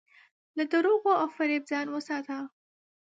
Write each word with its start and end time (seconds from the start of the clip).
له 0.57 0.63
دروغو 0.71 1.11
او 1.21 1.27
فریب 1.35 1.63
ځان 1.71 1.87
وساته. 1.91 2.37